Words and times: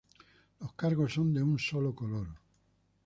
Los 0.59 0.73
cargos 0.73 1.13
son 1.13 1.31
de 1.31 1.43
un 1.43 1.59
solo 1.59 1.93
color. 1.93 2.27